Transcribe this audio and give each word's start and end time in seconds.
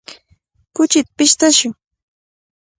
Kuchita 0.75 1.11
pishtashun. 1.17 1.71